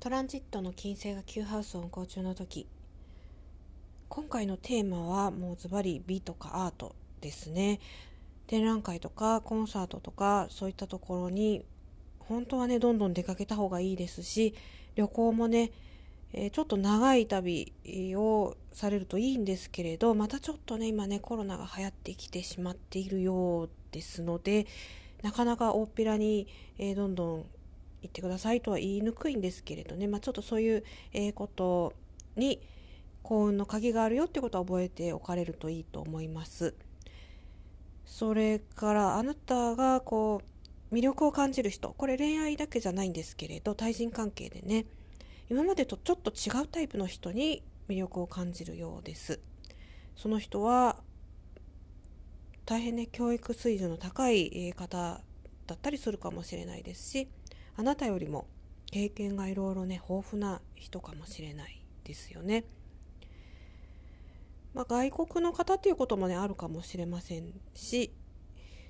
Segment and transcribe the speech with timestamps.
[0.00, 2.68] トランジットの金星が Q ハウスを運行中の時
[4.08, 7.80] 今回のテーマはもうズバリ美とかアートですね。
[8.46, 11.64] 展覧会とかコンサートとかそういったところに
[12.20, 14.54] 本当はねどんどん出かけた方がいいですし
[14.94, 15.72] 旅行もね、
[16.32, 17.72] え、ちょっと長い旅
[18.14, 24.68] をされるといいんですけれどまたちょっとね今ねコロナが流行ってきてしまっているようですので
[25.22, 26.46] なかなか大っぴらに、
[26.78, 27.46] えー、どんどん
[28.02, 30.84] 行ってくださいとは言いにくいんですけれどね、まあ、ちょっとそういう、
[31.34, 31.94] こと
[32.36, 32.60] に
[33.22, 36.74] 幸運の鍵があるよってことは覚えておかれるといいと思います。
[38.06, 40.40] それからあなたがこ
[40.90, 41.90] う魅力を感じる人。
[41.90, 44.86] これ恋愛だけじゃないんですけれど対人関係でね。
[45.50, 49.40] 今までとちょっと違うタイプの人に魅力を感じるようです。
[50.16, 51.02] その人は
[52.64, 55.22] 大変ね教育水準の高い方
[55.66, 57.28] だったりするかもしれないですし
[57.78, 58.48] あなたよりも
[58.90, 62.64] 経験がいろいろね豊富な人かもしれないですよね。
[64.74, 68.12] まあ、外国の方っていうこともねあるかもしれませんし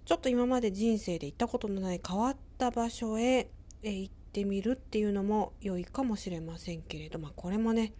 [0.04, 3.48] ちょっと今まで人生で行ったことのない変わった場所へ
[3.82, 7.92] 行ってみるっていうのも良いかもしれませんけれど、まあ、これもね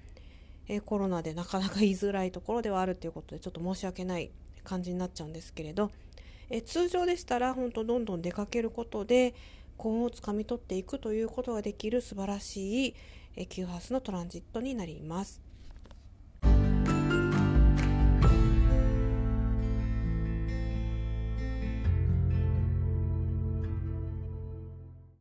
[0.87, 4.31] コロナでなかなか言いづらいところではあるということでちょっと申し訳ない
[4.65, 5.91] 感じになっちゃうんですけれど
[6.67, 9.35] 通常でしたら本当どんどん出かけることで
[9.79, 12.95] 幸運をつかみ取っていくということができる素晴らしい
[13.37, 15.41] 9ハウスのトランジットになります。